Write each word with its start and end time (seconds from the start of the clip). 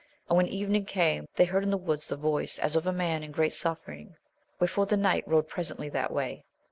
And 0.27 0.35
when 0.37 0.47
evening 0.47 0.85
came, 0.85 1.27
they 1.35 1.45
heard 1.45 1.61
in 1.61 1.69
the 1.69 1.77
wood 1.77 1.99
the 2.01 2.15
voice 2.15 2.57
as 2.57 2.75
of 2.75 2.87
a 2.87 2.91
man 2.91 3.21
in 3.21 3.29
great 3.29 3.53
suffering; 3.53 4.15
where 4.57 4.67
fore 4.67 4.87
the 4.87 4.97
knight 4.97 5.27
rode 5.27 5.47
presently 5.47 5.89
that 5.89 6.11
way. 6.11 6.43